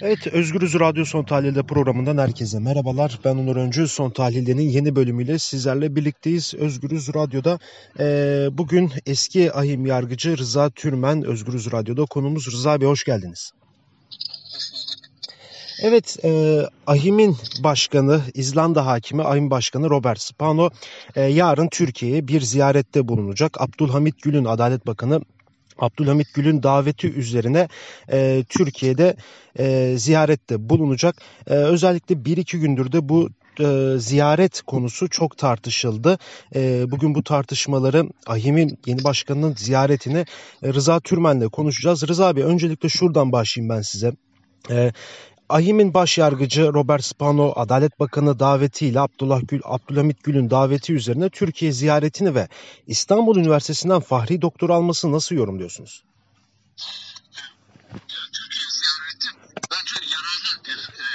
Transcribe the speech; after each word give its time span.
Evet, 0.00 0.26
Özgürüz 0.26 0.74
Radyo 0.74 1.04
Son 1.04 1.24
Tahlil'de 1.24 1.62
programından 1.62 2.18
herkese 2.18 2.58
merhabalar. 2.58 3.18
Ben 3.24 3.36
Onur 3.36 3.56
Öncü. 3.56 3.88
Son 3.88 4.10
Tahlil'de'nin 4.10 4.62
yeni 4.62 4.96
bölümüyle 4.96 5.38
sizlerle 5.38 5.96
birlikteyiz. 5.96 6.54
Özgürüz 6.54 7.14
Radyo'da 7.14 7.58
e, 7.98 8.04
bugün 8.52 8.92
eski 9.06 9.52
ahim 9.52 9.86
yargıcı 9.86 10.38
Rıza 10.38 10.70
Türmen 10.70 11.22
Özgürüz 11.22 11.72
Radyo'da 11.72 12.04
konumuz. 12.04 12.52
Rıza 12.52 12.80
Bey 12.80 12.88
hoş 12.88 13.04
geldiniz. 13.04 13.52
Evet, 15.82 16.16
e, 16.24 16.62
AHİM'in 16.86 17.36
başkanı, 17.64 18.20
İzlanda 18.34 18.86
hakimi 18.86 19.22
AHİM 19.22 19.50
Başkanı 19.50 19.90
Robert 19.90 20.20
Spano 20.20 20.70
e, 21.14 21.22
yarın 21.22 21.68
Türkiye'ye 21.68 22.28
bir 22.28 22.40
ziyarette 22.40 23.08
bulunacak. 23.08 23.60
Abdülhamit 23.60 24.22
Gül'ün 24.22 24.44
Adalet 24.44 24.86
Bakanı 24.86 25.20
Abdülhamit 25.78 26.34
Gül'ün 26.34 26.62
daveti 26.62 27.12
üzerine 27.12 27.68
e, 28.12 28.44
Türkiye'de 28.48 29.16
e, 29.58 29.94
ziyarette 29.98 30.68
bulunacak. 30.68 31.16
E, 31.46 31.54
özellikle 31.54 32.24
bir 32.24 32.36
iki 32.36 32.60
gündür 32.60 32.92
de 32.92 33.08
bu 33.08 33.28
e, 33.60 33.98
ziyaret 33.98 34.62
konusu 34.62 35.08
çok 35.08 35.38
tartışıldı. 35.38 36.18
E, 36.54 36.90
bugün 36.90 37.14
bu 37.14 37.24
tartışmaları 37.24 38.08
AHİM'in 38.26 38.78
yeni 38.86 39.04
başkanının 39.04 39.54
ziyaretini 39.54 40.24
e, 40.62 40.74
Rıza 40.74 41.00
Türmen'le 41.00 41.48
konuşacağız. 41.48 42.08
Rıza 42.08 42.36
Bey 42.36 42.44
öncelikle 42.44 42.88
şuradan 42.88 43.32
başlayayım 43.32 43.76
ben 43.76 43.82
size. 43.82 44.12
E, 44.70 44.92
AHİM'in 45.48 45.94
baş 45.94 46.18
yargıcı 46.18 46.72
Robert 46.74 47.04
Spano, 47.04 47.52
Adalet 47.56 48.00
Bakanı 48.00 48.38
davetiyle 48.38 49.00
Abdullah 49.00 49.40
Gül, 49.48 49.60
Abdülhamit 49.64 50.22
Gül'ün 50.24 50.50
daveti 50.50 50.92
üzerine 50.92 51.30
Türkiye 51.30 51.72
ziyaretini 51.72 52.34
ve 52.34 52.48
İstanbul 52.86 53.36
Üniversitesi'nden 53.36 54.00
Fahri 54.00 54.42
Doktor 54.42 54.70
alması 54.70 55.12
nasıl 55.12 55.34
yorumluyorsunuz? 55.34 56.04
Türkiye 58.32 58.66
ziyareti 58.70 59.28
bence 59.70 59.94
yararlı 60.14 60.64
bir 60.66 60.78
e, 60.78 61.06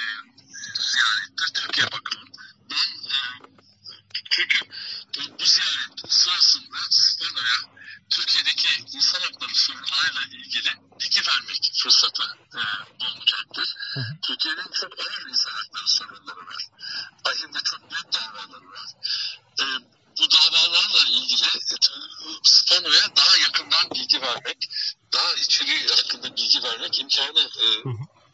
ziyarettir 0.92 1.54
Türkiye 1.54 1.88
bakımından. 1.88 2.46
E, 2.72 3.18
çünkü 4.30 4.58
bu 5.40 5.46
ziyaret 5.46 6.12
sırasında 6.14 6.78
Spano'ya 6.90 7.60
Türkiye'deki 8.10 8.68
insan 8.98 9.20
hakları 9.20 9.56
sorunlarıyla 9.56 10.22
ilgili 10.32 10.70
bilgi 11.00 11.20
vermek 11.28 11.72
fırsatı 11.84 12.24
e, 12.56 12.62
bulunacaktır. 13.00 13.41
Türkiye'nin 14.22 14.72
çok 14.74 15.00
ağır 15.00 15.30
insan 15.30 15.52
hakları 15.52 15.88
sorunları 15.88 16.48
var. 16.48 16.68
Ahim'de 17.26 17.60
çok 17.64 17.92
büyük 17.92 18.14
davaları 18.14 18.72
var. 18.72 18.88
E, 19.60 19.66
bu 20.20 20.32
davalarla 20.32 21.08
ilgili 21.10 21.46
e, 21.46 21.78
Spano'ya 22.44 23.16
daha 23.16 23.38
yakından 23.38 23.92
bilgi 23.92 24.22
vermek, 24.22 24.58
daha 25.14 25.34
içeriği 25.34 25.88
hakkında 25.88 26.36
bilgi 26.36 26.64
vermek 26.64 27.00
imkanı 27.00 27.40
e, 27.40 27.66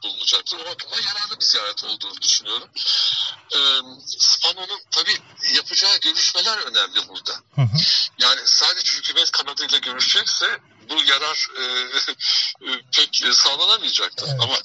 bulunacaktır. 0.04 0.58
O 0.60 0.66
bakımdan 0.66 1.02
yararlı 1.02 1.40
bir 1.40 1.46
ziyaret 1.46 1.84
olduğunu 1.84 2.22
düşünüyorum. 2.22 2.70
E, 3.52 3.60
Spano'nun 4.20 4.82
tabii 4.92 5.18
yapacağı 5.56 5.98
görüşmeler 5.98 6.58
önemli 6.58 7.08
burada. 7.08 7.34
Hı 7.56 7.62
hı. 7.62 7.78
Yani 8.20 8.42
sadece 8.46 8.94
hükümet 8.94 9.32
kanadıyla 9.32 9.78
görüşecekse 9.78 10.60
bu 10.90 11.04
yarar 11.04 11.48
e, 11.58 11.64
e, 12.72 12.82
pek 12.96 13.24
sağlanamayacaktır. 13.32 14.28
Evet. 14.28 14.40
Ama 14.42 14.58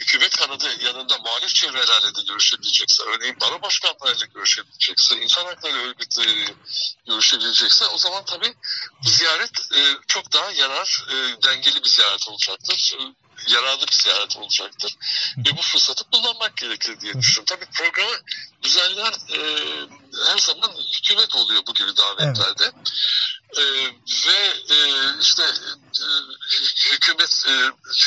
hükümet 0.00 0.36
kanadı 0.36 0.84
yanında 0.84 1.18
muhalif 1.18 1.54
çevrelerle 1.54 2.14
de 2.14 2.20
görüşebilecekse, 2.28 3.02
örneğin 3.02 3.40
baro 3.40 3.62
başkanlarıyla 3.62 4.26
görüşebilecekse, 4.26 5.16
insan 5.16 5.44
hakları 5.44 5.76
örgütleriyle 5.76 6.54
görüşebilecekse 7.06 7.86
o 7.86 7.98
zaman 7.98 8.24
tabii 8.24 8.54
bu 9.04 9.08
ziyaret 9.08 9.72
e, 9.76 9.80
çok 10.06 10.32
daha 10.32 10.52
yarar, 10.52 11.04
e, 11.10 11.42
dengeli 11.42 11.84
bir 11.84 11.88
ziyaret 11.88 12.28
olacaktır. 12.28 12.94
E, 13.00 13.26
yararlı 13.48 13.86
bir 13.86 13.92
ziyaret 13.92 14.36
olacaktır. 14.36 14.96
Ve 15.38 15.56
bu 15.56 15.62
fırsatı 15.62 16.04
kullanmak 16.04 16.56
gerekir 16.56 17.00
diye 17.00 17.14
düşünüyorum. 17.14 17.44
Tabii 17.44 17.70
programı 17.72 18.16
düzenleyen 18.62 19.12
e, 19.32 19.38
her 20.26 20.38
zaman 20.38 20.72
hükümet 20.96 21.36
oluyor 21.36 21.62
bu 21.66 21.74
gibi 21.74 21.96
davetlerde. 21.96 22.64
Evet. 22.64 22.74
Ee, 23.58 23.62
ve 24.28 24.74
e, 24.74 24.78
işte 25.20 25.42
e, 25.42 26.06
hükümet 26.92 27.44
e, 27.48 27.52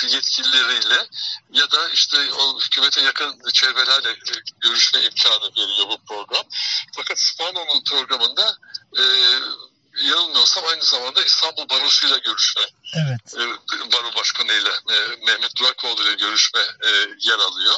yetkilileriyle 0.08 1.08
ya 1.52 1.72
da 1.72 1.90
işte 1.90 2.34
o 2.34 2.60
hükümete 2.60 3.02
yakın 3.02 3.42
çevrelerle 3.54 4.10
e, 4.10 4.34
görüşme 4.60 5.02
imkanı 5.02 5.52
veriyor 5.56 5.88
bu 5.90 5.98
program. 6.06 6.44
Fakat 6.96 7.20
Spano'nun 7.20 7.84
programında 7.84 8.58
e, 8.98 9.04
yanılmıyorsam 10.04 10.66
aynı 10.66 10.84
zamanda 10.84 11.24
İstanbul 11.24 11.70
Barosu'yla 11.70 12.18
görüşme, 12.18 12.62
evet. 12.94 13.34
e, 13.38 13.92
Baro 13.92 14.16
Başkanı 14.16 14.54
ile 14.54 14.70
e, 14.70 15.26
Mehmet 15.26 15.56
Durakoğlu 15.60 16.04
ile 16.04 16.14
görüşme 16.14 16.60
e, 16.60 16.90
yer 17.20 17.40
alıyor. 17.40 17.76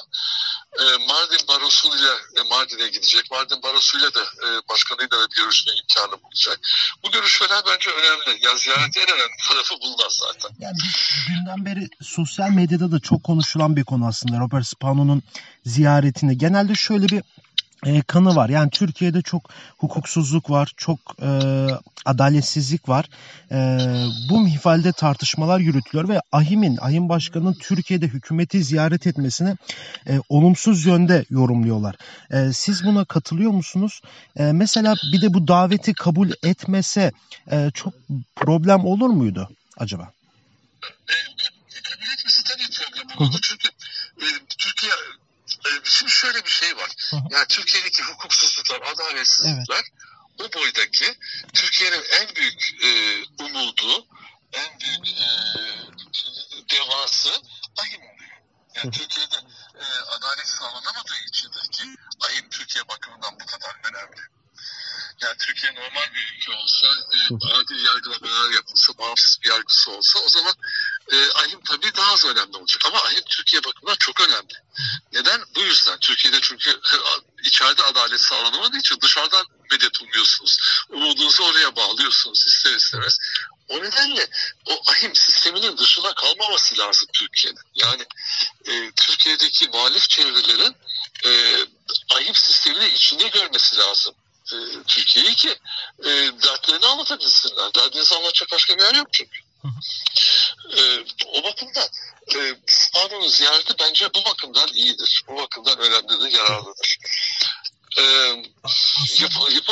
E, 0.80 0.84
Mardin 0.84 1.48
Barosu'yla 1.48 2.14
e, 2.40 2.50
Mardin'e 2.50 2.88
gidecek. 2.88 3.32
Mardin 3.32 3.64
Barosu'yla 3.64 4.14
da 4.14 4.22
e, 4.22 4.48
başkanıyla 4.70 5.12
da 5.12 5.28
bir 5.32 5.36
görüşme 5.36 5.74
imkanı 5.82 6.24
bulacak. 6.24 6.60
Bu 7.04 7.12
görüşmeler 7.12 7.64
bence 7.68 7.90
önemli. 7.90 8.46
Ya 8.46 8.56
ziyaret 8.58 8.98
en 8.98 9.16
önemli 9.16 9.38
tarafı 9.50 9.76
bunlar 9.82 10.10
zaten. 10.10 10.56
Yani 10.60 10.78
dünden 11.30 11.66
beri 11.66 11.90
sosyal 12.02 12.50
medyada 12.50 12.92
da 12.92 13.00
çok 13.00 13.24
konuşulan 13.24 13.76
bir 13.76 13.84
konu 13.84 14.08
aslında 14.08 14.40
Robert 14.40 14.68
Spano'nun 14.68 15.24
ziyaretini. 15.66 16.38
Genelde 16.38 16.76
şöyle 16.76 17.10
bir 17.10 17.24
e, 17.86 18.02
kanı 18.02 18.36
var. 18.36 18.50
Yani 18.50 18.70
Türkiye'de 18.70 19.22
çok 19.22 19.50
hukuksuzluk 19.78 20.50
var, 20.50 20.74
çok 20.78 21.00
e, 21.22 21.30
adaletsizlik 22.06 22.90
var. 22.90 23.06
E, 23.52 23.58
bu 24.30 24.40
mihvalde 24.40 24.92
tartışmalar 24.92 25.60
yürütülüyor 25.60 26.10
ve 26.10 26.22
AHİM'in, 26.32 26.78
AHİM 26.78 27.10
Başkanı'nın 27.10 27.54
Türkiye'de 27.54 28.08
hükümeti 28.08 28.64
ziyaret 28.64 29.08
etmesini 29.08 29.56
e, 30.08 30.20
olumsuz 30.30 30.86
yönde 30.86 31.26
yorumluyorlar. 31.30 31.96
E, 32.32 32.54
siz 32.54 32.86
buna 32.86 33.06
katılıyor 33.06 33.52
musunuz? 33.52 34.02
E, 34.36 34.44
mesela 34.44 34.96
bir 35.14 35.22
de 35.22 35.34
bu 35.34 35.48
daveti 35.48 35.94
kabul 35.94 36.30
etmese 36.44 37.12
e, 37.52 37.72
çok 37.74 37.94
problem 38.36 38.86
olur 38.86 39.10
muydu 39.10 39.50
acaba? 39.78 40.12
E, 40.84 41.16
kabul 41.84 42.14
etmesi 42.14 42.44
tabii 42.44 42.64
problem 42.96 43.28
olur. 43.28 43.40
Çünkü 43.42 43.68
e, 44.22 44.26
Türkiye 44.58 44.92
Şimdi 45.84 46.12
şöyle 46.12 46.46
bir 46.46 46.50
şey 46.50 46.78
var. 46.78 46.90
Yani 47.30 47.46
Türkiye'deki 47.50 48.04
hukuksuzluklar, 48.04 48.82
adaletsizlikler 48.82 49.84
evet. 50.40 50.56
o 50.56 50.60
boydaki 50.60 51.18
Türkiye'nin 51.54 52.04
en 52.22 52.36
büyük 52.36 52.84
e, 52.84 52.90
umudu, 53.44 54.08
en 54.54 54.80
büyük 54.80 55.08
e, 55.08 55.28
devası 56.70 57.30
ahim 57.78 58.02
oluyor. 58.02 58.42
Yani. 58.76 58.92
Türkiye'de 58.92 59.36
e, 59.76 59.86
adalet 59.86 60.48
sağlanamadığı 60.48 61.20
içindir 61.28 61.72
ki 61.72 61.84
ahim 62.22 62.50
Türkiye 62.50 62.88
bakımından 62.88 63.40
bu 63.40 63.46
kadar 63.46 63.76
önemli. 63.84 64.22
Yani 65.22 65.38
Türkiye 65.38 65.76
normal 65.76 66.14
bir 66.14 66.36
ülke 66.36 66.52
olsa, 66.52 66.88
e, 66.88 67.18
adil 67.54 67.86
yargılamalar 67.86 68.52
yapılsa, 68.52 68.98
bağımsız 68.98 69.42
bir 69.42 69.50
yargısı 69.50 69.92
olsa 69.92 70.20
o 70.20 70.30
zaman 70.30 70.54
e, 71.12 71.32
ahim 71.32 71.62
tabii 71.62 71.96
daha 71.96 72.14
az 72.14 72.26
önemli 72.26 72.58
olacak. 72.58 72.82
Ama 72.86 72.98
ahim 72.98 73.24
Türkiye 73.30 73.64
bakımından 73.64 73.96
çok 74.00 74.22
önemli. 74.22 74.54
Neden? 75.32 75.46
Bu 75.56 75.62
yüzden. 75.62 76.00
Türkiye'de 76.00 76.42
çünkü 76.42 76.82
içeride 77.44 77.84
adalet 77.84 78.22
sağlanamadığı 78.22 78.78
için 78.78 79.02
dışarıdan 79.02 79.46
medet 79.72 80.02
umuyorsunuz. 80.02 80.58
Umudunuzu 80.90 81.44
oraya 81.44 81.76
bağlıyorsunuz 81.76 82.48
ister 82.48 82.74
istemez. 82.74 83.18
O 83.70 83.78
nedenle 83.78 84.28
o 84.66 84.82
ahim 84.92 85.16
sisteminin 85.16 85.78
dışına 85.78 86.14
kalmaması 86.14 86.78
lazım 86.78 87.08
Türkiye'nin. 87.14 87.60
Yani 87.76 88.06
e, 88.66 88.92
Türkiye'deki 88.92 89.68
muhalif 89.68 90.10
çevrelerin 90.10 90.76
e, 91.26 91.32
ahim 92.16 92.36
sistemini 92.36 92.88
içinde 92.88 93.28
görmesi 93.28 93.78
lazım 93.78 94.16
e, 94.54 94.58
Türkiye'yi 94.88 95.36
ki 95.36 95.60
e, 96.00 96.10
dertlerini 96.44 96.86
anlatabilsinler. 96.86 97.74
Derdinizi 97.76 98.16
anlatacak 98.16 98.52
başka 98.52 98.78
bir 98.78 98.84
yer 98.84 98.94
yok 98.96 99.08
çünkü. 99.12 99.40
e, 100.78 101.06
o 101.26 101.44
bakımdan 101.44 101.88
e, 102.36 102.56
Spano'nun 102.92 103.28
ziyareti 103.28 103.74
bence 103.80 104.10
bu 104.16 104.30
bakımdan 104.30 104.68
iyidir. 104.74 105.24
Bu 105.28 105.36
bakımdan 105.36 105.80
önemlidir, 105.80 106.38
yararlıdır. 106.38 106.98
E, 107.98 108.04
aslında, 108.64 109.52
yapı, 109.54 109.72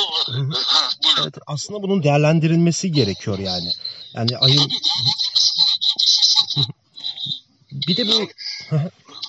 ha, 0.66 0.90
Evet, 1.22 1.36
aslında 1.48 1.84
bunun 1.84 2.04
değerlendirilmesi 2.04 2.92
gerekiyor 2.92 3.40
yani. 3.40 3.74
Yani 4.14 4.38
ayın... 4.38 4.72
bir 7.72 7.98
de 7.98 8.08
bu 8.08 8.30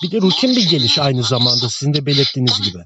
bir 0.03 0.11
de 0.11 0.21
rutin 0.21 0.55
bir 0.55 0.69
geliş 0.69 0.99
aynı 0.99 1.23
zamanda 1.23 1.69
sizin 1.69 1.93
de 1.93 2.05
belirttiğiniz 2.05 2.61
gibi. 2.61 2.85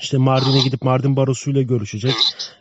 İşte 0.00 0.16
Mardin'e 0.18 0.60
gidip 0.60 0.82
Mardin 0.82 1.16
Barosu 1.16 1.50
ile 1.50 1.62
görüşecek. 1.62 2.14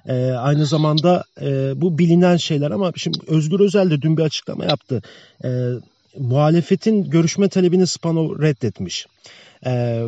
Ee, 0.07 0.31
aynı 0.31 0.65
zamanda 0.65 1.23
e, 1.41 1.81
bu 1.81 1.97
bilinen 1.97 2.37
şeyler 2.37 2.71
ama 2.71 2.91
şimdi 2.95 3.19
Özgür 3.27 3.59
Özel 3.59 3.91
de 3.91 4.01
dün 4.01 4.17
bir 4.17 4.23
açıklama 4.23 4.65
yaptı. 4.65 5.01
Ee, 5.43 5.49
muhalefetin 6.19 7.09
görüşme 7.09 7.49
talebini 7.49 7.87
Spano 7.87 8.41
reddetmiş. 8.41 9.05
Ee, 9.65 10.03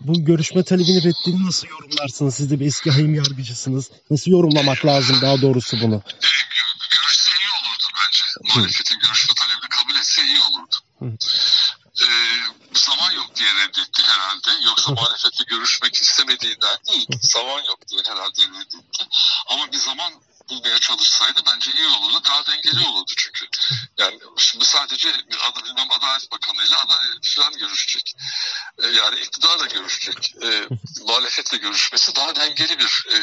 bu 0.00 0.24
görüşme 0.24 0.62
talebini 0.62 0.98
reddini 0.98 1.46
nasıl 1.46 1.68
yorumlarsınız? 1.68 2.34
Siz 2.34 2.50
de 2.50 2.60
bir 2.60 2.66
eski 2.66 2.90
hayım 2.90 3.14
yargıcısınız. 3.14 3.90
Nasıl 4.10 4.30
yorumlamak 4.30 4.86
lazım 4.86 5.16
daha 5.22 5.42
doğrusu 5.42 5.76
bunu? 5.82 6.02
Görüşse 6.06 7.30
iyi 7.40 7.50
olurdu 7.58 7.86
bence. 7.96 8.22
Muhalefetin 8.54 8.98
görüşme 9.04 9.34
talebini 9.40 9.68
kabul 9.68 10.00
etse 10.00 10.22
iyi 10.22 10.38
olurdu. 10.50 11.16
Ee, 12.02 12.06
zaman 12.72 13.10
yok 13.10 13.36
diye 13.36 13.48
reddetti 13.54 14.02
herhalde. 14.02 14.50
Yoksa 14.66 14.92
muhalefetle 14.92 15.44
görüşmek 15.44 15.94
istemediğinden 15.94 16.76
değil. 16.88 17.06
Zaman 17.20 17.62
yok 17.62 17.88
diye 17.88 18.02
herhalde 18.06 18.42
reddetti. 18.42 19.04
Ama 19.46 19.72
bir 19.72 19.78
zaman 19.78 20.12
bulmaya 20.48 20.78
çalışsaydı 20.78 21.40
bence 21.46 21.70
iyi 21.72 21.86
olurdu. 21.86 22.22
Daha 22.24 22.46
dengeli 22.46 22.88
olurdu 22.88 23.12
çünkü. 23.16 23.46
Yani 23.98 24.18
şimdi 24.36 24.64
sadece 24.64 25.08
bir 25.08 25.38
adam, 25.48 25.90
Adalet 25.90 26.32
Bakanı 26.32 26.68
ile 26.68 26.76
Adalet 26.76 27.26
falan 27.36 27.52
görüşecek. 27.52 28.14
Ee, 28.78 28.86
yani 28.86 29.20
iktidarla 29.20 29.66
görüşecek. 29.66 30.34
Ee, 30.42 30.68
muhalefetle 31.06 31.56
görüşmesi 31.56 32.16
daha 32.16 32.36
dengeli 32.36 32.78
bir 32.78 33.06
e, 33.14 33.16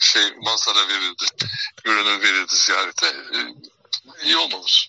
şey 0.00 0.32
manzara 0.42 0.88
verirdi. 0.88 1.24
Görünüm 1.84 2.22
verirdi 2.22 2.56
ziyarete. 2.56 3.06
Ee, 3.06 3.54
iyi 4.24 4.36
olmamış. 4.36 4.88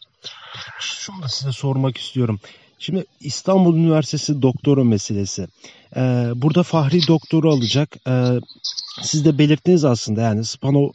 Şunu 0.80 1.24
da 1.24 1.30
size 1.30 1.51
sormak 1.51 1.98
istiyorum. 1.98 2.39
Şimdi 2.79 3.06
İstanbul 3.19 3.77
Üniversitesi 3.77 4.41
doktora 4.41 4.83
meselesi. 4.83 5.47
Ee, 5.95 6.31
burada 6.35 6.63
Fahri 6.63 7.07
doktoru 7.07 7.51
alacak. 7.51 7.95
Ee, 8.07 8.39
siz 9.01 9.25
de 9.25 9.38
belirttiniz 9.38 9.85
aslında 9.85 10.21
yani 10.21 10.45
Spano 10.45 10.91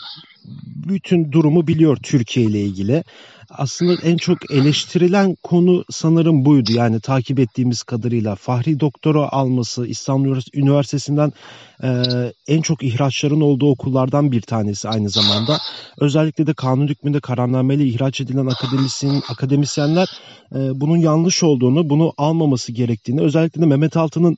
bütün 0.86 1.32
durumu 1.32 1.66
biliyor 1.66 1.96
Türkiye 1.96 2.46
ile 2.46 2.60
ilgili. 2.60 3.04
Aslında 3.50 3.94
en 4.02 4.16
çok 4.16 4.50
eleştirilen 4.50 5.36
konu 5.42 5.84
sanırım 5.90 6.44
buydu. 6.44 6.72
Yani 6.72 7.00
takip 7.00 7.38
ettiğimiz 7.38 7.82
kadarıyla 7.82 8.34
Fahri 8.34 8.80
doktora 8.80 9.28
alması 9.32 9.86
İstanbul 9.86 10.40
Üniversitesi'nden 10.54 11.32
e, 11.82 11.88
en 12.48 12.62
çok 12.62 12.82
ihraçların 12.82 13.40
olduğu 13.40 13.70
okullardan 13.70 14.32
bir 14.32 14.40
tanesi 14.40 14.88
aynı 14.88 15.10
zamanda. 15.10 15.58
Özellikle 16.00 16.46
de 16.46 16.54
kanun 16.54 16.88
hükmünde 16.88 17.20
kararnameyle 17.20 17.84
ihraç 17.84 18.20
edilen 18.20 18.46
akademisyen, 18.46 19.22
akademisyenler 19.28 20.08
e, 20.54 20.80
bunun 20.80 20.96
yanlış 20.96 21.42
olduğunu, 21.42 21.90
bunu 21.90 22.12
almaması 22.16 22.72
gerektiğini, 22.72 23.20
özellikle 23.20 23.62
de 23.62 23.66
Mehmet 23.66 23.96
Altı'nın 23.96 24.36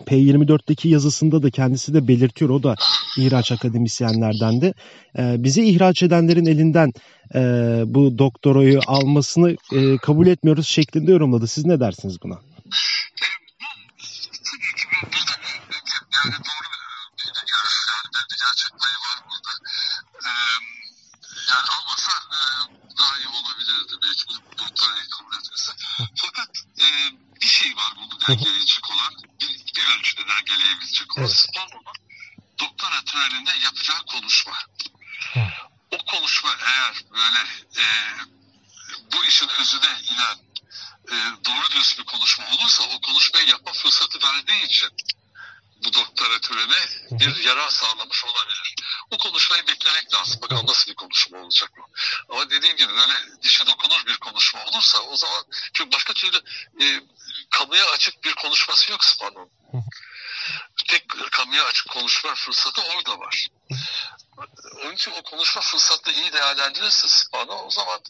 P24'teki 0.00 0.88
yazısında 0.88 1.42
da 1.42 1.50
kendisi 1.50 1.94
de 1.94 2.08
belirtiyor. 2.08 2.50
O 2.50 2.62
da 2.62 2.74
ihraç 3.18 3.52
akademisyenlerden 3.52 4.60
de. 4.60 4.74
E, 5.18 5.44
bizi 5.44 5.64
ihraç 5.64 6.02
edenlerin 6.02 6.46
elinden 6.46 6.92
e, 7.34 7.40
bu 7.86 8.18
doktorayı 8.18 8.80
almasını 8.86 9.56
e, 9.72 9.96
kabul 9.96 10.26
etmiyoruz 10.26 10.66
şeklinde 10.66 11.12
yorumladı. 11.12 11.46
Siz 11.46 11.66
ne 11.66 11.80
dersiniz 11.80 12.22
buna? 12.22 12.38
Burada 15.02 15.32
yani 16.16 16.34
doğru 16.48 16.72
e, 24.88 25.38
etmesi. 25.40 25.72
Fakat 26.14 26.50
e, 26.80 26.86
bir 27.42 27.46
şey 27.46 27.70
var 27.76 27.92
bunu 27.96 28.20
dengeleyecek 28.28 28.84
olan 28.90 29.21
bir 29.82 29.98
ölçüde 29.98 30.22
dengeleyebilecek 30.28 31.18
olan 31.18 31.26
Evet. 31.26 31.36
Spano'nun 31.36 31.84
doktora 32.60 33.04
töreninde 33.04 33.50
yapacağı 33.64 34.02
konuşma. 34.06 34.58
O 35.90 35.98
konuşma 35.98 36.50
eğer 36.66 36.94
böyle 37.10 37.40
e, 37.76 37.84
bu 39.12 39.24
işin 39.24 39.48
özüne 39.60 40.00
inen 40.10 40.36
e, 41.08 41.14
doğru 41.44 41.70
düz 41.70 41.98
bir 41.98 42.04
konuşma 42.04 42.44
olursa 42.46 42.82
o 42.82 43.00
konuşmayı 43.00 43.48
yapma 43.48 43.72
fırsatı 43.72 44.18
verdiği 44.22 44.64
için 44.64 44.90
bu 45.84 45.92
doktora 45.94 46.40
törene 46.40 46.86
bir 47.10 47.44
yarar 47.44 47.68
sağlamış 47.68 48.24
olabilir. 48.24 48.74
O 49.10 49.18
konuşmayı 49.18 49.66
beklemek 49.66 50.14
lazım. 50.14 50.42
Bakalım 50.42 50.66
nasıl 50.66 50.90
bir 50.90 50.96
konuşma 50.96 51.38
olacak 51.38 51.70
bu. 51.76 51.82
Ama 52.34 52.50
dediğim 52.50 52.76
gibi 52.76 52.92
böyle 52.92 53.42
dişe 53.42 53.66
dokunur 53.66 54.06
bir 54.06 54.16
konuşma 54.16 54.64
olursa 54.64 54.98
o 54.98 55.16
zaman 55.16 55.44
çünkü 55.72 55.92
başka 55.92 56.12
türlü 56.12 56.36
e, 56.80 57.00
kamuya 57.52 57.90
açık 57.90 58.24
bir 58.24 58.34
konuşması 58.34 58.92
yok 58.92 59.04
Spano'nun. 59.04 59.50
Tek 60.88 61.04
kamuya 61.32 61.64
açık 61.64 61.88
konuşma 61.88 62.34
fırsatı 62.34 62.82
orada 62.82 63.18
var. 63.18 63.46
Onun 64.84 64.92
için 64.94 65.12
o 65.20 65.22
konuşma 65.22 65.62
fırsatını 65.62 66.14
iyi 66.14 66.32
değerlendirirse 66.32 67.08
Spano 67.08 67.54
o 67.54 67.70
zaman 67.70 68.00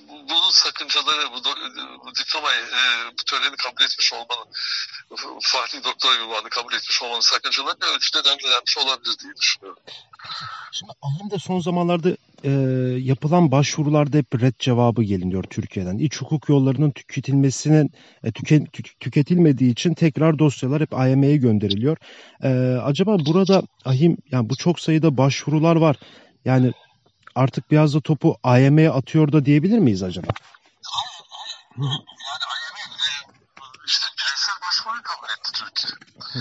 bu- 0.00 0.28
bunun 0.28 0.50
sakıncaları, 0.50 1.32
bu, 1.32 1.36
do- 1.36 1.98
bu 2.04 2.14
diplomayı, 2.14 2.60
e, 2.60 3.10
bu 3.18 3.24
töreni 3.24 3.56
kabul 3.56 3.82
etmiş 3.84 4.12
olmanın, 4.12 4.48
Fahri 5.42 5.84
Doktor 5.84 6.14
ünvanını 6.14 6.50
kabul 6.50 6.72
etmiş 6.72 7.02
olmanın 7.02 7.20
sakıncaları 7.20 7.76
ölçüde 7.94 8.24
dengelenmiş 8.24 8.78
olabilir 8.78 9.18
diye 9.18 9.36
düşünüyorum. 9.36 9.82
Şimdi 10.72 10.92
de 11.30 11.38
son 11.38 11.60
zamanlarda 11.60 12.08
e, 12.44 12.50
yapılan 13.00 13.52
başvurularda 13.52 14.16
hep 14.16 14.42
red 14.42 14.54
cevabı 14.58 15.02
geliniyor 15.02 15.42
Türkiye'den. 15.42 15.98
İç 15.98 16.20
hukuk 16.22 16.48
yollarının 16.48 16.90
tüketilmesinin 16.90 17.90
e, 18.24 18.28
tüke- 18.28 18.66
tü- 18.66 18.98
tüketilmediği 19.00 19.72
için 19.72 19.94
tekrar 19.94 20.38
dosyalar 20.38 20.82
hep 20.82 20.94
AYM'ye 20.94 21.36
gönderiliyor. 21.36 21.96
E, 22.42 22.48
acaba 22.84 23.18
burada 23.26 23.62
ahim 23.84 24.16
yani 24.30 24.50
bu 24.50 24.56
çok 24.56 24.80
sayıda 24.80 25.16
başvurular 25.16 25.76
var. 25.76 25.96
Yani 26.44 26.72
artık 27.34 27.70
biraz 27.70 27.94
da 27.94 28.00
topu 28.00 28.36
AYM'ye 28.42 28.90
atıyor 28.90 29.32
da 29.32 29.44
diyebilir 29.44 29.78
miyiz 29.78 30.02
acaba? 30.02 30.26
Yani 31.78 31.90
IMF 32.60 33.06
işte 33.86 34.06
bireysel 34.18 34.54
başvuruyu 34.66 35.02
kabul 35.02 35.28
etti 35.28 35.52
Türkiye. 35.52 35.92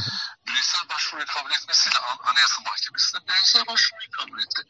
başvuruyu 1.20 1.26
kabul 1.26 1.52
etmesiyle 1.52 1.98
An- 2.00 2.32
Anayasa 2.32 2.62
Mahkemesi 2.62 3.14
de 3.14 3.28
bireysel 3.28 3.68
başvuruyu 3.68 4.12
kabul 4.12 4.40
etti. 4.40 4.62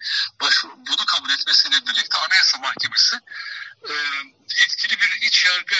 Başvuru, 0.41 0.77
bunu 0.77 1.05
kabul 1.05 1.29
etmesiyle 1.29 1.75
birlikte 1.87 2.17
Anayasa 2.17 2.57
Mahkemesi 2.57 3.15
e, 3.89 3.93
etkili 4.63 4.99
bir 4.99 5.27
iç 5.27 5.45
yargı 5.45 5.75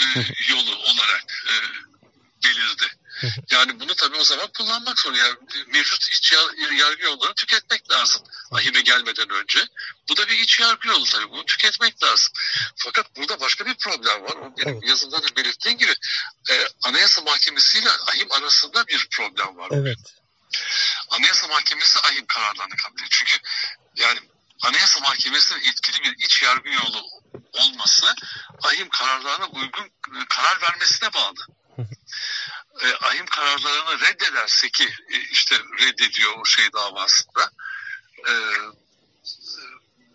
e, 0.00 0.04
yolu 0.48 0.76
olarak 0.76 1.24
e, 1.48 1.54
belirdi. 2.44 2.98
Yani 3.50 3.80
bunu 3.80 3.94
tabii 3.94 4.16
o 4.16 4.24
zaman 4.24 4.46
kullanmak 4.58 5.00
zorunda. 5.00 5.18
Yani 5.18 5.36
mevcut 5.66 6.08
iç 6.12 6.32
yar- 6.32 6.72
yargı 6.78 7.02
yollarını 7.02 7.34
tüketmek 7.34 7.90
lazım. 7.90 8.22
Ahime 8.52 8.80
gelmeden 8.80 9.30
önce. 9.30 9.68
Bu 10.08 10.16
da 10.16 10.28
bir 10.28 10.38
iç 10.38 10.60
yargı 10.60 10.88
yolu 10.88 11.04
tabii. 11.04 11.30
Bunu 11.30 11.44
tüketmek 11.46 12.02
lazım. 12.02 12.32
Fakat 12.76 13.16
burada 13.16 13.40
başka 13.40 13.66
bir 13.66 13.74
problem 13.74 14.22
var. 14.22 14.32
O 14.36 14.56
benim 14.58 14.74
Evet. 14.74 14.88
yazımda 14.88 15.22
da 15.22 15.36
belirttiğim 15.36 15.78
gibi 15.78 15.94
e, 16.50 16.64
Anayasa 16.82 17.22
Mahkemesi 17.22 17.78
ile 17.78 17.90
ahim 17.90 18.32
arasında 18.32 18.86
bir 18.86 19.08
problem 19.10 19.56
var. 19.56 19.68
Evet. 19.72 19.98
Anayasa 21.10 21.46
Mahkemesi 21.48 21.98
ahim 22.00 22.26
kararlarını 22.26 22.76
kabul 22.76 22.94
ediyor. 22.96 23.08
Çünkü 23.10 23.36
yani 23.96 24.18
Anayasa 24.62 25.00
Mahkemesi'nin 25.00 25.60
etkili 25.60 26.02
bir 26.02 26.24
iç 26.24 26.42
yargı 26.42 26.68
yolu 26.68 27.04
olması 27.52 28.14
ahim 28.62 28.88
kararlarına 28.88 29.46
uygun 29.46 29.84
e, 29.84 30.18
karar 30.28 30.62
vermesine 30.62 31.12
bağlı. 31.12 31.46
E, 32.82 32.94
ahim 33.06 33.26
kararlarını 33.26 34.00
reddederse 34.00 34.70
ki 34.70 34.88
e, 35.10 35.20
işte 35.20 35.56
reddediyor 35.80 36.32
o 36.38 36.44
şey 36.44 36.72
davasında 36.72 37.50
e, 38.28 38.32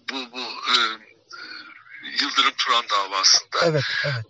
bu 0.10 0.32
bu 0.32 0.39
e, 0.42 0.75
Yıldırım 2.04 2.54
Turan 2.58 2.89
davasında 2.89 3.60
Evet, 3.62 3.84
evet. 4.06 4.25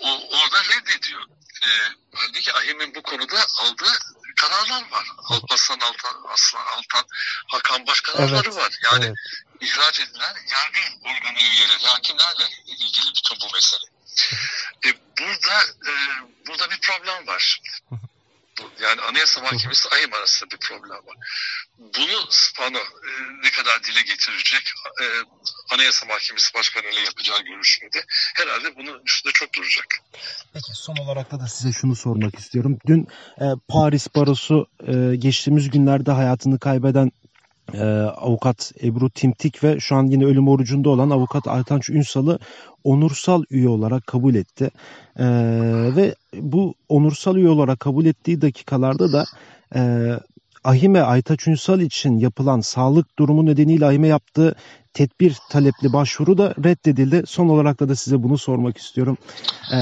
o, 0.00 0.28
orada 0.36 0.64
reddediyor. 0.64 1.22
E, 1.66 1.70
halbuki 2.14 2.52
AHİM'in 2.52 2.94
bu 2.94 3.02
konuda 3.02 3.46
aldığı 3.58 3.92
kararlar 4.36 4.90
var. 4.90 5.06
Alparslan 5.18 5.80
Altan, 5.80 6.22
Aslan 6.28 6.66
Altan, 6.66 7.04
Hakan 7.46 7.86
Baş 7.86 8.00
kararları 8.00 8.48
Evet, 8.48 8.56
var. 8.56 8.78
Yani 8.84 9.04
evet. 9.04 9.16
ihraç 9.60 10.00
edilen 10.00 10.36
yargı 10.52 10.80
organı 11.04 11.38
üyeleri, 11.38 11.86
hakimlerle 11.86 12.44
ilgili 12.66 13.06
bütün 13.16 13.40
bu 13.40 13.54
mesele. 13.54 13.84
E, 14.86 15.05
burada 15.20 15.56
e, 15.90 15.92
burada 16.48 16.70
bir 16.70 16.80
problem 16.80 17.26
var. 17.26 17.60
Yani 18.82 19.00
Anayasa 19.00 19.40
Mahkemesi 19.40 19.88
AYM 19.88 20.14
arasında 20.14 20.50
bir 20.50 20.58
problem 20.58 20.90
var. 20.90 21.16
Bunu 21.78 22.26
Spano 22.30 22.78
e, 22.78 23.10
ne 23.42 23.50
kadar 23.50 23.84
dile 23.84 24.00
getirecek 24.00 24.72
e, 25.02 25.04
Anayasa 25.74 26.06
Mahkemesi 26.06 26.54
Başkanı 26.54 26.86
ile 26.86 27.00
yapacağı 27.00 27.40
görüşmede 27.40 28.04
herhalde 28.36 28.76
bunun 28.76 29.02
üstünde 29.06 29.32
çok 29.32 29.54
duracak. 29.54 29.86
Peki 30.52 30.72
son 30.74 30.96
olarak 30.96 31.30
da, 31.30 31.40
da 31.40 31.48
size 31.48 31.72
şunu 31.72 31.96
sormak 31.96 32.38
istiyorum. 32.38 32.78
Dün 32.86 33.08
e, 33.40 33.44
Paris 33.68 34.14
Barosu 34.14 34.66
e, 34.80 35.16
geçtiğimiz 35.16 35.70
günlerde 35.70 36.10
hayatını 36.12 36.58
kaybeden 36.58 37.10
e, 37.74 37.82
avukat 38.16 38.72
Ebru 38.82 39.10
Timtik 39.10 39.64
ve 39.64 39.80
şu 39.80 39.96
an 39.96 40.06
yine 40.06 40.24
ölüm 40.24 40.48
orucunda 40.48 40.90
olan 40.90 41.10
avukat 41.10 41.48
Aytanç 41.48 41.90
Ünsal'ı 41.90 42.38
onursal 42.84 43.44
üye 43.50 43.68
olarak 43.68 44.06
kabul 44.06 44.34
etti. 44.34 44.70
E, 45.16 45.26
ve 45.96 46.14
bu 46.34 46.74
onursal 46.88 47.36
üye 47.36 47.48
olarak 47.48 47.80
kabul 47.80 48.06
ettiği 48.06 48.40
dakikalarda 48.40 49.12
da 49.12 49.24
e, 49.74 50.12
Ahime 50.64 51.00
Aytaç 51.00 51.46
Ünsal 51.46 51.80
için 51.80 52.18
yapılan 52.18 52.60
sağlık 52.60 53.18
durumu 53.18 53.46
nedeniyle 53.46 53.86
Ahime 53.86 54.08
yaptığı 54.08 54.54
tedbir 54.96 55.36
talepli 55.50 55.92
başvuru 55.92 56.38
da 56.38 56.54
reddedildi. 56.64 57.22
Son 57.26 57.48
olarak 57.48 57.80
da, 57.80 57.88
da 57.88 57.96
size 57.96 58.22
bunu 58.22 58.38
sormak 58.38 58.78
istiyorum. 58.78 59.18
Ee, 59.72 59.76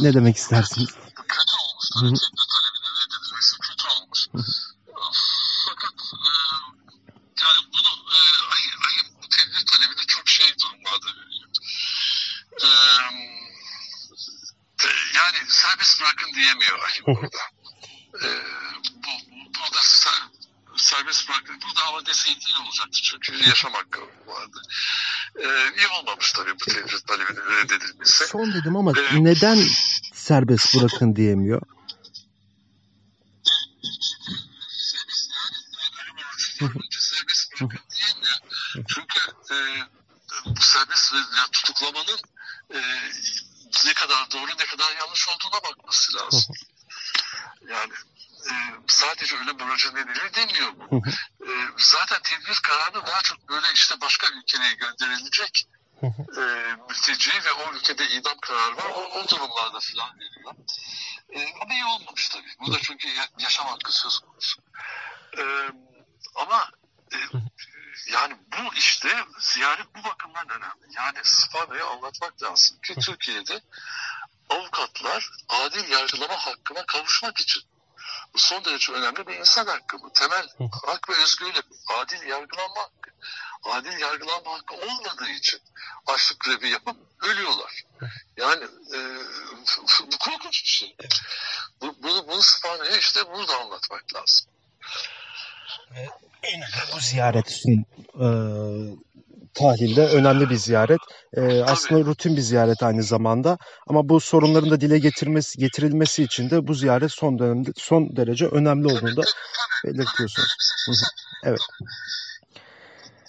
ne 0.00 0.14
demek 0.14 0.36
istersiniz? 0.36 0.88
Kötü 1.14 1.54
olmuş. 1.62 1.88
Tedbir 1.94 2.46
talebinin 2.54 2.94
reddedilmesi 3.00 3.56
kötü 3.66 3.84
olmuş. 3.94 4.20
Fakat 5.68 5.96
e, 6.14 6.30
yani 7.42 7.60
bunu 7.72 7.90
e, 8.16 8.20
ayı, 8.54 8.72
ayı 8.86 9.02
bu 9.22 9.26
tedbir 9.36 9.62
talebinde 9.70 10.04
çok 10.06 10.28
şey 10.28 10.46
durumlarda 10.62 11.10
veriyor. 11.18 11.48
E, 12.66 12.68
yani 15.18 15.38
serbest 15.70 16.00
bırakın 16.00 16.34
diyemiyor 16.34 16.78
ayı 16.78 17.06
burada. 17.06 17.38
E, 18.14 18.28
bu, 18.94 19.10
burada 19.60 19.80
serbest 20.76 21.28
bırakın. 21.28 21.60
Burada 21.62 21.88
ama 21.88 22.06
deseydi 22.06 22.38
iyi 22.48 22.66
olacaktı 22.66 23.00
çünkü 23.02 23.48
yaşam 23.48 23.72
hakkı 23.72 24.00
vardı. 24.00 24.62
Ee, 25.36 25.78
iyi 25.78 25.88
olmamış 25.88 26.32
tabii 26.32 26.52
bu 26.52 26.64
tedbir 26.64 26.98
talebinin 26.98 27.50
reddedilmesi. 27.50 28.26
Son 28.26 28.52
dedim 28.52 28.76
ama 28.76 28.92
ee, 28.98 29.24
neden 29.24 29.66
serbest 30.12 30.76
bırakın 30.76 31.16
diyemiyor? 31.16 31.62
serbest 36.88 37.52
bırakın 37.60 37.78
diyemiyor. 37.90 38.38
Çünkü 38.74 39.20
e, 39.50 39.56
serbest 40.60 41.12
ya, 41.12 41.46
tutuklamanın 41.52 42.18
e, 42.18 42.18
ne 42.18 42.39
kadar 44.10 44.30
doğru 44.30 44.50
ne 44.50 44.66
kadar 44.66 44.96
yanlış 44.96 45.28
olduğuna 45.28 45.62
bakması 45.62 46.16
lazım. 46.16 46.54
Yani 47.68 47.92
e, 48.50 48.52
sadece 48.86 49.36
ölüm 49.36 49.60
orucu 49.60 49.94
nedeniyle 49.94 50.34
demiyor 50.34 50.72
bu. 50.76 51.02
e, 51.46 51.50
zaten 51.76 52.22
tedbir 52.22 52.60
kararı 52.62 53.06
daha 53.06 53.22
çok 53.22 53.48
böyle 53.48 53.66
işte 53.74 54.00
başka 54.00 54.26
ülkeye 54.26 54.74
gönderilecek 54.74 55.66
e, 56.02 56.42
mülteci 56.88 57.30
ve 57.44 57.52
o 57.52 57.74
ülkede 57.74 58.08
idam 58.08 58.38
kararı 58.40 58.76
var. 58.76 58.90
O, 58.94 59.00
o 59.00 59.28
durumlarda 59.28 59.78
falan 59.80 60.18
veriyor. 60.18 60.54
E, 61.30 61.54
ama 61.62 61.74
iyi 61.74 61.84
olmamış 61.84 62.28
tabii. 62.28 62.54
Bu 62.60 62.72
da 62.72 62.78
çünkü 62.82 63.08
yaşam 63.38 63.66
hakkı 63.66 63.92
söz 63.92 64.18
konusu. 64.18 64.60
E, 65.38 65.42
ama 66.34 66.70
e, 67.12 67.16
yani 68.06 68.36
bu 68.52 68.74
işte 68.74 69.08
ziyaret 69.38 69.86
bu 69.96 70.04
bakımdan 70.04 70.48
önemli. 70.48 70.96
Yani 70.96 71.18
Spanya'yı 71.22 71.84
anlatmak 71.84 72.42
lazım 72.42 72.80
ki 72.80 72.94
Türkiye'de 72.94 73.60
avukatlar 74.50 75.30
adil 75.48 75.88
yargılama 75.90 76.36
hakkına 76.36 76.86
kavuşmak 76.86 77.40
için 77.40 77.62
bu 78.34 78.38
son 78.38 78.64
derece 78.64 78.92
önemli 78.92 79.26
bir 79.26 79.34
insan 79.34 79.66
hakkı 79.66 80.02
bu. 80.02 80.12
Temel 80.12 80.48
hak 80.86 81.08
ve 81.08 81.22
özgürlük. 81.22 81.64
Adil 81.98 82.22
yargılanma 82.22 82.82
hakkı. 82.82 83.10
Adil 83.62 83.98
yargılanma 83.98 84.52
hakkı 84.52 84.74
olmadığı 84.74 85.30
için 85.30 85.60
açlık 86.06 86.40
grevi 86.40 86.68
yapıp 86.68 86.96
ölüyorlar. 87.22 87.84
Yani 88.36 88.64
e, 88.94 88.98
bu 90.12 90.18
korkunç 90.18 90.64
bir 90.64 90.68
şey. 90.68 90.96
Bu, 91.80 92.02
bunu, 92.02 92.28
bunu 92.28 92.42
Spanya'ya 92.42 92.96
işte 92.96 93.32
burada 93.32 93.60
anlatmak 93.60 94.14
lazım. 94.14 94.49
Ziyaret 97.10 97.62
e, 98.20 98.26
tahlilde 99.54 100.06
önemli 100.06 100.50
bir 100.50 100.56
ziyaret. 100.56 101.00
E, 101.36 101.62
aslında 101.62 102.04
rutin 102.04 102.36
bir 102.36 102.40
ziyaret 102.40 102.82
aynı 102.82 103.02
zamanda. 103.02 103.58
Ama 103.88 104.08
bu 104.08 104.20
sorunların 104.20 104.70
da 104.70 104.80
dile 104.80 104.98
getirmesi 104.98 105.58
getirilmesi 105.58 106.22
için 106.22 106.50
de 106.50 106.66
bu 106.66 106.74
ziyaret 106.74 107.12
son 107.12 107.38
dönemde 107.38 107.70
son 107.76 108.16
derece 108.16 108.46
önemli 108.46 108.86
olduğunu 108.86 109.16
da 109.16 109.22
belirtiyorsunuz. 109.84 110.48
evet. 111.44 111.60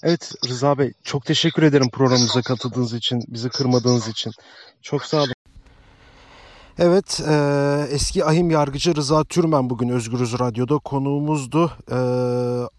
Evet 0.03 0.31
Rıza 0.47 0.77
Bey 0.77 0.93
çok 1.03 1.25
teşekkür 1.25 1.63
ederim 1.63 1.89
programımıza 1.89 2.41
katıldığınız 2.41 2.93
için, 2.93 3.21
bizi 3.27 3.49
kırmadığınız 3.49 4.07
için. 4.07 4.31
Çok 4.81 5.05
sağ 5.05 5.17
olun. 5.17 5.33
Evet, 6.83 7.21
e, 7.27 7.33
eski 7.91 8.25
ahim 8.25 8.49
yargıcı 8.49 8.95
Rıza 8.95 9.23
Türmen 9.23 9.69
bugün 9.69 9.89
Özgürüz 9.89 10.39
Radyo'da 10.39 10.77
konuğumuzdu. 10.77 11.71
E, 11.91 11.97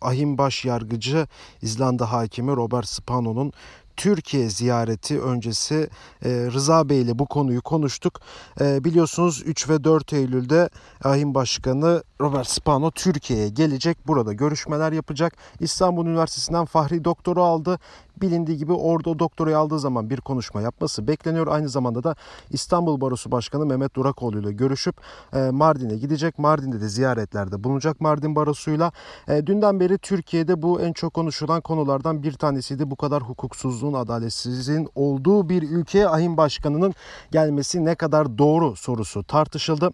ahim 0.01 0.39
baş 0.39 0.65
yargıcı 0.65 1.27
İzlanda 1.63 2.13
hakimi 2.13 2.57
Robert 2.57 2.89
Spano'nun 2.89 3.53
Türkiye 3.97 4.49
ziyareti 4.49 5.21
öncesi 5.21 5.89
e, 6.25 6.29
Rıza 6.29 6.89
Bey 6.89 7.03
ile 7.03 7.19
bu 7.19 7.27
konuyu 7.27 7.63
konuştuk. 7.63 8.21
E, 8.61 8.85
biliyorsunuz 8.85 9.43
3 9.47 9.69
ve 9.69 9.85
4 9.85 10.13
Eylül'de 10.13 10.69
Ahim 11.05 11.35
Başkanı 11.35 12.03
Robert 12.21 12.49
Spano 12.49 12.91
Türkiye'ye 12.91 13.49
gelecek. 13.49 14.07
Burada 14.07 14.33
görüşmeler 14.33 14.93
yapacak. 14.93 15.37
İstanbul 15.61 16.07
Üniversitesi'nden 16.07 16.65
Fahri 16.65 17.05
Doktoru 17.05 17.43
aldı 17.43 17.79
bilindiği 18.21 18.59
gibi 18.59 18.73
orada 18.73 19.19
doktorayı 19.19 19.59
aldığı 19.59 19.79
zaman 19.79 20.11
bir 20.11 20.21
konuşma 20.21 20.61
yapması 20.61 21.09
bekleniyor. 21.09 21.47
Aynı 21.47 21.69
zamanda 21.69 22.05
da 22.05 22.17
İstanbul 22.51 23.01
Barosu 23.01 23.31
Başkanı 23.31 23.67
Mehmet 23.67 23.95
Durakoğlu 23.95 24.41
ile 24.41 24.53
görüşüp 24.53 24.97
e, 25.35 25.51
Mardin'e 25.51 25.97
gidecek. 25.97 26.39
Mardin'de 26.39 26.81
de 26.81 26.89
ziyaretlerde 26.89 27.65
bulunacak 27.65 28.01
Mardin 28.01 28.37
Barosu'yla. 28.37 28.93
E, 29.29 29.47
dünden 29.47 29.81
beri 29.81 29.99
Türkiye'de 29.99 30.63
bu 30.63 30.81
en 30.81 30.93
çok 30.93 31.15
konuşulan 31.15 31.61
konulardan 31.61 32.23
bir 32.23 32.33
tanesiydi. 32.33 32.91
Bu 32.91 32.97
kadar 32.97 33.23
hukuksuzluğun, 33.23 33.93
adaletsizliğin 33.93 34.89
olduğu 34.95 35.49
bir 35.49 35.63
ülkeye 35.63 36.09
ahim 36.09 36.37
başkanının 36.37 36.95
gelmesi 37.31 37.85
ne 37.85 37.95
kadar 37.95 38.39
doğru 38.39 38.77
sorusu 38.77 39.25
tartışıldı. 39.25 39.91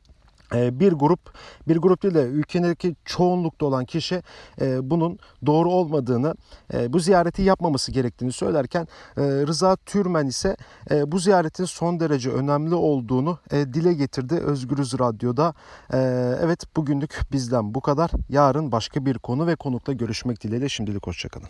Ee, 0.55 0.81
bir 0.81 0.93
grup, 0.93 1.21
bir 1.69 1.77
grup 1.77 2.03
değil 2.03 2.15
de 2.15 2.23
ülkedeki 2.23 2.97
çoğunlukta 3.05 3.67
olan 3.67 3.85
kişi 3.85 4.23
e, 4.61 4.91
bunun 4.91 5.19
doğru 5.47 5.71
olmadığını, 5.71 6.35
e, 6.75 6.93
bu 6.93 7.01
ziyareti 7.01 7.43
yapmaması 7.43 7.93
gerektiğini 7.93 8.33
söylerken 8.33 8.89
e, 9.17 9.23
Rıza 9.23 9.77
Türmen 9.77 10.27
ise 10.27 10.57
bu 11.07 11.19
ziyaretin 11.19 11.65
son 11.65 12.01
derece 12.01 12.31
önemli 12.31 12.75
olduğunu 12.75 13.39
dile 13.53 13.95
getirdi 13.95 14.35
Özgürüz 14.35 14.99
Radyo'da. 14.99 15.55
Evet 16.43 16.77
bugünlük 16.77 17.21
bizden 17.33 17.75
bu 17.75 17.81
kadar. 17.81 18.11
Yarın 18.29 18.73
başka 18.73 19.07
bir 19.07 19.19
konu 19.19 19.47
ve 19.47 19.57
konukla 19.57 19.93
görüşmek 19.93 20.43
dileğiyle 20.43 20.69
şimdilik 20.69 21.07
hoşçakalın. 21.07 21.49